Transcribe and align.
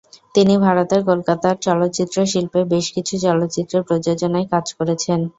তিনি 0.35 0.53
ভারতের 0.57 1.01
কলকাতার 1.05 1.55
চলচ্চিত্র 1.65 2.17
শিল্পে 2.31 2.61
বেশ 2.71 2.85
কিছু 2.95 3.13
চলচ্চিত্রের 3.23 3.83
প্রযোজনায় 3.87 4.47
কাজ 4.53 4.65
করেছেন। 4.77 5.19